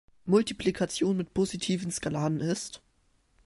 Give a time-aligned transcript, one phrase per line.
[0.25, 2.81] Multiplikation mit positiven Skalaren ist.